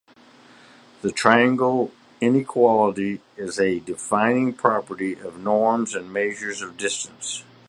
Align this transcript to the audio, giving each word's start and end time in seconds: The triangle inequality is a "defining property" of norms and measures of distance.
The 1.03 1.11
triangle 1.11 1.91
inequality 2.21 3.21
is 3.37 3.59
a 3.59 3.81
"defining 3.81 4.51
property" 4.53 5.13
of 5.13 5.37
norms 5.37 5.93
and 5.93 6.11
measures 6.11 6.63
of 6.63 6.75
distance. 6.75 7.43